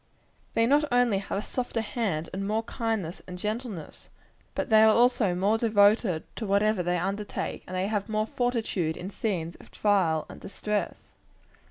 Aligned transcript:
They 0.55 0.65
not 0.65 0.83
only 0.91 1.19
have 1.19 1.37
a 1.37 1.43
softer 1.43 1.81
hand, 1.81 2.27
and 2.33 2.47
more 2.47 2.63
kindness 2.63 3.21
and 3.27 3.37
gentleness, 3.37 4.09
but 4.55 4.69
they 4.71 4.81
are 4.81 4.95
also 4.95 5.35
more 5.35 5.59
devoted 5.59 6.23
to 6.37 6.45
whatever 6.47 6.81
they 6.81 6.97
undertake; 6.97 7.63
and 7.67 7.75
they 7.75 7.85
have 7.85 8.09
more 8.09 8.25
fortitude 8.25 8.97
in 8.97 9.11
scenes 9.11 9.53
of 9.57 9.69
trial 9.69 10.25
and 10.27 10.41
distress. 10.41 10.95